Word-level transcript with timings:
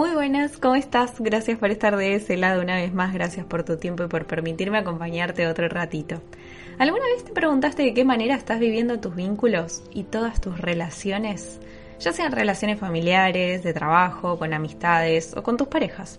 Muy 0.00 0.14
buenas, 0.14 0.56
¿cómo 0.56 0.76
estás? 0.76 1.20
Gracias 1.20 1.58
por 1.58 1.70
estar 1.70 1.94
de 1.94 2.14
ese 2.14 2.38
lado 2.38 2.62
una 2.62 2.76
vez 2.76 2.94
más, 2.94 3.12
gracias 3.12 3.44
por 3.44 3.64
tu 3.64 3.76
tiempo 3.76 4.04
y 4.04 4.06
por 4.06 4.26
permitirme 4.26 4.78
acompañarte 4.78 5.46
otro 5.46 5.68
ratito. 5.68 6.22
¿Alguna 6.78 7.04
vez 7.04 7.22
te 7.22 7.32
preguntaste 7.32 7.82
de 7.82 7.92
qué 7.92 8.02
manera 8.02 8.34
estás 8.34 8.60
viviendo 8.60 8.98
tus 8.98 9.14
vínculos 9.14 9.82
y 9.92 10.04
todas 10.04 10.40
tus 10.40 10.58
relaciones? 10.58 11.60
Ya 11.98 12.14
sean 12.14 12.32
relaciones 12.32 12.80
familiares, 12.80 13.62
de 13.62 13.74
trabajo, 13.74 14.38
con 14.38 14.54
amistades 14.54 15.36
o 15.36 15.42
con 15.42 15.58
tus 15.58 15.68
parejas. 15.68 16.18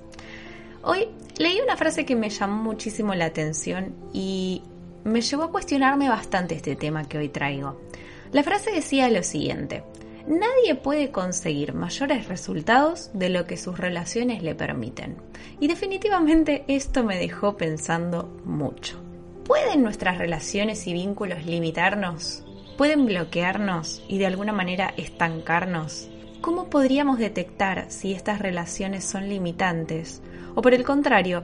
Hoy 0.83 1.07
leí 1.39 1.59
una 1.59 1.75
frase 1.75 2.05
que 2.05 2.15
me 2.15 2.29
llamó 2.29 2.61
muchísimo 2.61 3.15
la 3.15 3.25
atención 3.25 3.95
y 4.13 4.61
me 5.05 5.21
llevó 5.21 5.45
a 5.45 5.51
cuestionarme 5.51 6.07
bastante 6.07 6.53
este 6.53 6.75
tema 6.75 7.09
que 7.09 7.17
hoy 7.17 7.29
traigo. 7.29 7.81
La 8.31 8.43
frase 8.43 8.71
decía 8.71 9.09
lo 9.09 9.23
siguiente, 9.23 9.81
Nadie 10.27 10.75
puede 10.75 11.11
conseguir 11.11 11.73
mayores 11.73 12.27
resultados 12.27 13.09
de 13.13 13.29
lo 13.29 13.45
que 13.45 13.57
sus 13.57 13.77
relaciones 13.77 14.43
le 14.43 14.55
permiten. 14.55 15.17
Y 15.59 15.67
definitivamente 15.67 16.63
esto 16.67 17.03
me 17.03 17.17
dejó 17.17 17.57
pensando 17.57 18.23
mucho. 18.45 18.99
¿Pueden 19.45 19.83
nuestras 19.83 20.17
relaciones 20.17 20.85
y 20.87 20.93
vínculos 20.93 21.45
limitarnos? 21.45 22.45
¿Pueden 22.77 23.05
bloquearnos 23.05 24.03
y 24.07 24.17
de 24.19 24.27
alguna 24.27 24.53
manera 24.53 24.93
estancarnos? 24.95 26.09
¿Cómo 26.41 26.69
podríamos 26.69 27.19
detectar 27.19 27.85
si 27.89 28.13
estas 28.13 28.39
relaciones 28.39 29.03
son 29.03 29.27
limitantes? 29.27 30.21
O 30.55 30.61
por 30.61 30.73
el 30.73 30.83
contrario, 30.83 31.43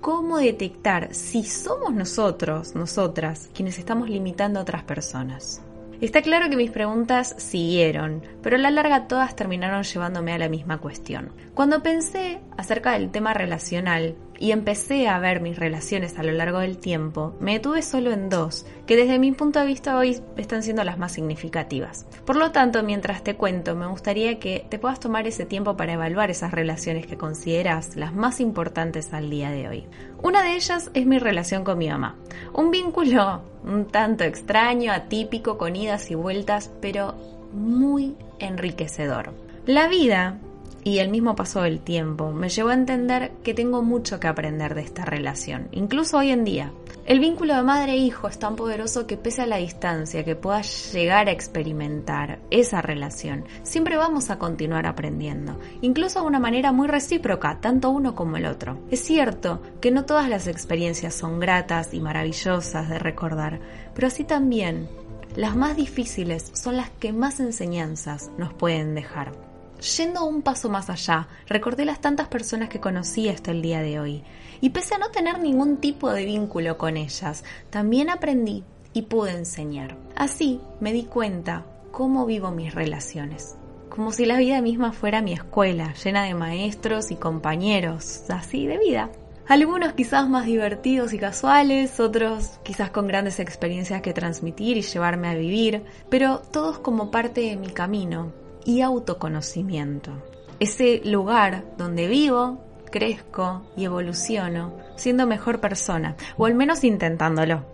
¿cómo 0.00 0.38
detectar 0.38 1.14
si 1.14 1.44
somos 1.44 1.92
nosotros, 1.94 2.74
nosotras, 2.74 3.48
quienes 3.54 3.78
estamos 3.78 4.08
limitando 4.08 4.58
a 4.58 4.62
otras 4.62 4.84
personas? 4.84 5.62
Está 6.00 6.22
claro 6.22 6.48
que 6.48 6.54
mis 6.54 6.70
preguntas 6.70 7.34
siguieron, 7.38 8.22
pero 8.40 8.54
a 8.54 8.60
la 8.60 8.70
larga 8.70 9.08
todas 9.08 9.34
terminaron 9.34 9.82
llevándome 9.82 10.32
a 10.32 10.38
la 10.38 10.48
misma 10.48 10.78
cuestión. 10.78 11.32
Cuando 11.54 11.82
pensé 11.82 12.38
acerca 12.56 12.92
del 12.92 13.10
tema 13.10 13.34
relacional 13.34 14.14
y 14.38 14.52
empecé 14.52 15.08
a 15.08 15.18
ver 15.18 15.40
mis 15.40 15.58
relaciones 15.58 16.16
a 16.16 16.22
lo 16.22 16.30
largo 16.30 16.60
del 16.60 16.78
tiempo, 16.78 17.34
me 17.40 17.54
detuve 17.54 17.82
solo 17.82 18.12
en 18.12 18.28
dos, 18.28 18.64
que 18.86 18.94
desde 18.94 19.18
mi 19.18 19.32
punto 19.32 19.58
de 19.58 19.66
vista 19.66 19.98
hoy 19.98 20.20
están 20.36 20.62
siendo 20.62 20.84
las 20.84 20.98
más 20.98 21.10
significativas. 21.10 22.06
Por 22.24 22.36
lo 22.36 22.52
tanto, 22.52 22.84
mientras 22.84 23.24
te 23.24 23.34
cuento, 23.34 23.74
me 23.74 23.88
gustaría 23.88 24.38
que 24.38 24.64
te 24.68 24.78
puedas 24.78 25.00
tomar 25.00 25.26
ese 25.26 25.46
tiempo 25.46 25.76
para 25.76 25.94
evaluar 25.94 26.30
esas 26.30 26.52
relaciones 26.52 27.08
que 27.08 27.18
consideras 27.18 27.96
las 27.96 28.14
más 28.14 28.38
importantes 28.38 29.12
al 29.12 29.30
día 29.30 29.50
de 29.50 29.68
hoy. 29.68 29.86
Una 30.22 30.44
de 30.44 30.54
ellas 30.54 30.92
es 30.94 31.06
mi 31.06 31.18
relación 31.18 31.64
con 31.64 31.76
mi 31.76 31.88
mamá. 31.88 32.14
Un 32.54 32.70
vínculo 32.70 33.42
un 33.68 33.86
tanto 33.86 34.24
extraño, 34.24 34.92
atípico, 34.92 35.58
con 35.58 35.76
idas 35.76 36.10
y 36.10 36.14
vueltas, 36.14 36.70
pero 36.80 37.14
muy 37.52 38.16
enriquecedor. 38.38 39.32
La 39.66 39.88
vida 39.88 40.38
y 40.84 40.98
el 40.98 41.10
mismo 41.10 41.36
paso 41.36 41.62
del 41.62 41.80
tiempo 41.80 42.32
me 42.32 42.48
llevó 42.48 42.70
a 42.70 42.74
entender 42.74 43.32
que 43.42 43.54
tengo 43.54 43.82
mucho 43.82 44.18
que 44.18 44.26
aprender 44.26 44.74
de 44.74 44.82
esta 44.82 45.04
relación, 45.04 45.68
incluso 45.72 46.18
hoy 46.18 46.30
en 46.30 46.44
día. 46.44 46.72
El 47.08 47.20
vínculo 47.20 47.56
de 47.56 47.62
madre 47.62 47.92
e 47.92 47.96
hijo 47.96 48.28
es 48.28 48.38
tan 48.38 48.54
poderoso 48.54 49.06
que 49.06 49.16
pese 49.16 49.40
a 49.40 49.46
la 49.46 49.56
distancia 49.56 50.26
que 50.26 50.36
puedas 50.36 50.92
llegar 50.92 51.26
a 51.26 51.32
experimentar 51.32 52.38
esa 52.50 52.82
relación, 52.82 53.46
siempre 53.62 53.96
vamos 53.96 54.28
a 54.28 54.38
continuar 54.38 54.84
aprendiendo, 54.84 55.58
incluso 55.80 56.20
de 56.20 56.26
una 56.26 56.38
manera 56.38 56.70
muy 56.70 56.86
recíproca, 56.86 57.62
tanto 57.62 57.88
uno 57.88 58.14
como 58.14 58.36
el 58.36 58.44
otro. 58.44 58.78
Es 58.90 59.00
cierto 59.00 59.62
que 59.80 59.90
no 59.90 60.04
todas 60.04 60.28
las 60.28 60.46
experiencias 60.48 61.14
son 61.14 61.40
gratas 61.40 61.94
y 61.94 62.00
maravillosas 62.00 62.90
de 62.90 62.98
recordar, 62.98 63.58
pero 63.94 64.08
así 64.08 64.24
también 64.24 64.86
las 65.34 65.56
más 65.56 65.78
difíciles 65.78 66.50
son 66.52 66.76
las 66.76 66.90
que 66.90 67.14
más 67.14 67.40
enseñanzas 67.40 68.30
nos 68.36 68.52
pueden 68.52 68.94
dejar. 68.94 69.47
Yendo 69.80 70.24
un 70.24 70.42
paso 70.42 70.68
más 70.68 70.90
allá, 70.90 71.28
recordé 71.46 71.84
las 71.84 72.00
tantas 72.00 72.26
personas 72.26 72.68
que 72.68 72.80
conocí 72.80 73.28
hasta 73.28 73.52
el 73.52 73.62
día 73.62 73.80
de 73.80 74.00
hoy, 74.00 74.24
y 74.60 74.70
pese 74.70 74.96
a 74.96 74.98
no 74.98 75.10
tener 75.10 75.38
ningún 75.38 75.76
tipo 75.76 76.10
de 76.10 76.24
vínculo 76.24 76.76
con 76.78 76.96
ellas, 76.96 77.44
también 77.70 78.10
aprendí 78.10 78.64
y 78.92 79.02
pude 79.02 79.32
enseñar. 79.32 79.96
Así 80.16 80.60
me 80.80 80.92
di 80.92 81.04
cuenta 81.04 81.64
cómo 81.92 82.26
vivo 82.26 82.50
mis 82.50 82.74
relaciones, 82.74 83.56
como 83.88 84.10
si 84.10 84.26
la 84.26 84.38
vida 84.38 84.60
misma 84.60 84.92
fuera 84.92 85.22
mi 85.22 85.32
escuela, 85.32 85.94
llena 85.94 86.24
de 86.24 86.34
maestros 86.34 87.12
y 87.12 87.16
compañeros, 87.16 88.24
así 88.30 88.66
de 88.66 88.78
vida. 88.78 89.10
Algunos 89.46 89.92
quizás 89.92 90.28
más 90.28 90.44
divertidos 90.44 91.12
y 91.12 91.18
casuales, 91.18 92.00
otros 92.00 92.58
quizás 92.64 92.90
con 92.90 93.06
grandes 93.06 93.38
experiencias 93.38 94.02
que 94.02 94.12
transmitir 94.12 94.76
y 94.76 94.82
llevarme 94.82 95.28
a 95.28 95.34
vivir, 95.34 95.84
pero 96.10 96.40
todos 96.40 96.80
como 96.80 97.10
parte 97.10 97.42
de 97.42 97.56
mi 97.56 97.68
camino, 97.68 98.32
y 98.64 98.80
autoconocimiento. 98.80 100.12
Ese 100.60 101.00
lugar 101.04 101.64
donde 101.76 102.08
vivo, 102.08 102.58
crezco 102.90 103.62
y 103.76 103.84
evoluciono 103.84 104.72
siendo 104.96 105.26
mejor 105.26 105.60
persona, 105.60 106.16
o 106.36 106.46
al 106.46 106.54
menos 106.54 106.84
intentándolo. 106.84 107.64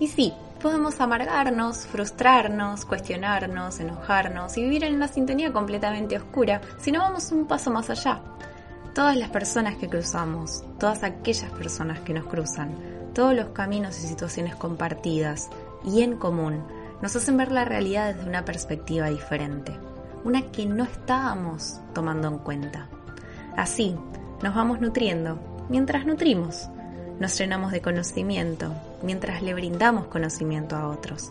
Y 0.00 0.08
sí, 0.08 0.32
podemos 0.60 1.00
amargarnos, 1.00 1.86
frustrarnos, 1.86 2.84
cuestionarnos, 2.84 3.80
enojarnos 3.80 4.56
y 4.56 4.62
vivir 4.62 4.84
en 4.84 4.94
una 4.94 5.08
sintonía 5.08 5.52
completamente 5.52 6.16
oscura 6.16 6.60
si 6.78 6.90
no 6.90 7.00
vamos 7.00 7.30
un 7.32 7.46
paso 7.46 7.70
más 7.70 7.90
allá. 7.90 8.20
Todas 8.94 9.16
las 9.16 9.30
personas 9.30 9.76
que 9.76 9.88
cruzamos, 9.88 10.64
todas 10.78 11.02
aquellas 11.02 11.50
personas 11.52 12.00
que 12.00 12.14
nos 12.14 12.26
cruzan, 12.26 12.74
todos 13.12 13.34
los 13.34 13.48
caminos 13.48 13.98
y 13.98 14.08
situaciones 14.08 14.56
compartidas 14.56 15.50
y 15.84 16.02
en 16.02 16.16
común 16.16 16.64
nos 17.02 17.14
hacen 17.14 17.36
ver 17.36 17.52
la 17.52 17.64
realidad 17.64 18.14
desde 18.14 18.28
una 18.28 18.44
perspectiva 18.44 19.08
diferente 19.10 19.78
una 20.24 20.42
que 20.50 20.66
no 20.66 20.84
estábamos 20.84 21.80
tomando 21.92 22.28
en 22.28 22.38
cuenta. 22.38 22.88
Así, 23.56 23.94
nos 24.42 24.54
vamos 24.54 24.80
nutriendo 24.80 25.38
mientras 25.68 26.06
nutrimos, 26.06 26.68
nos 27.20 27.38
llenamos 27.38 27.72
de 27.72 27.80
conocimiento 27.80 28.74
mientras 29.02 29.42
le 29.42 29.54
brindamos 29.54 30.06
conocimiento 30.06 30.76
a 30.76 30.88
otros 30.88 31.30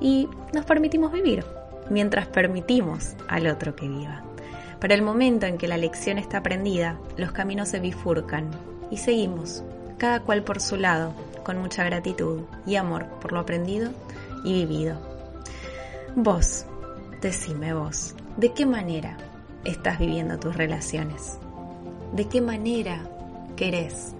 y 0.00 0.28
nos 0.52 0.64
permitimos 0.64 1.12
vivir 1.12 1.44
mientras 1.90 2.26
permitimos 2.26 3.14
al 3.28 3.46
otro 3.46 3.74
que 3.74 3.88
viva. 3.88 4.22
Para 4.80 4.94
el 4.94 5.02
momento 5.02 5.46
en 5.46 5.58
que 5.58 5.68
la 5.68 5.78
lección 5.78 6.18
está 6.18 6.38
aprendida, 6.38 6.98
los 7.16 7.32
caminos 7.32 7.68
se 7.68 7.80
bifurcan 7.80 8.50
y 8.90 8.98
seguimos, 8.98 9.64
cada 9.98 10.20
cual 10.20 10.42
por 10.42 10.60
su 10.60 10.76
lado, 10.76 11.12
con 11.44 11.58
mucha 11.58 11.84
gratitud 11.84 12.42
y 12.66 12.76
amor 12.76 13.06
por 13.20 13.32
lo 13.32 13.40
aprendido 13.40 13.90
y 14.44 14.52
vivido. 14.52 15.00
Vos, 16.14 16.66
decime 17.20 17.72
vos, 17.72 18.14
¿De 18.36 18.52
qué 18.52 18.66
manera 18.66 19.16
estás 19.64 19.98
viviendo 19.98 20.38
tus 20.38 20.54
relaciones? 20.54 21.38
¿De 22.12 22.28
qué 22.28 22.42
manera 22.42 23.00
querés 23.56 24.14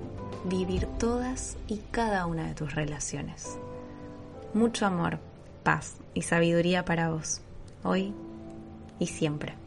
vivir 0.45 0.87
todas 0.99 1.59
y 1.69 1.83
cada 1.91 2.25
una 2.25 2.49
de 2.49 2.55
tus 2.55 2.75
relaciones? 2.75 3.59
Mucho 4.55 4.87
amor, 4.87 5.19
paz 5.63 5.99
y 6.15 6.23
sabiduría 6.23 6.83
para 6.87 7.11
vos, 7.11 7.43
hoy 7.83 8.15
y 8.99 9.09
siempre. 9.09 9.66